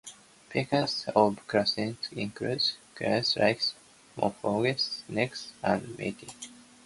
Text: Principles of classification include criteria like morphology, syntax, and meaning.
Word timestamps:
Principles 0.49 1.05
of 1.15 1.45
classification 1.47 1.95
include 2.17 2.63
criteria 2.95 3.23
like 3.49 3.61
morphology, 4.15 4.75
syntax, 4.79 5.53
and 5.61 5.95
meaning. 5.95 6.33